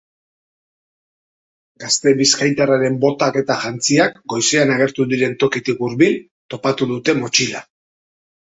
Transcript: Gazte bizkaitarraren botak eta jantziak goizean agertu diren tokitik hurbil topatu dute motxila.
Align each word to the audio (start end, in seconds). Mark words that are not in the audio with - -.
Gazte 1.83 2.13
bizkaitarraren 2.21 2.97
botak 3.03 3.37
eta 3.43 3.59
jantziak 3.67 4.17
goizean 4.35 4.75
agertu 4.79 5.07
diren 5.15 5.39
tokitik 5.45 5.87
hurbil 5.89 6.19
topatu 6.55 6.91
dute 6.97 7.19
motxila. 7.25 7.65